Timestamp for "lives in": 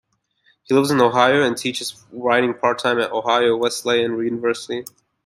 0.73-0.99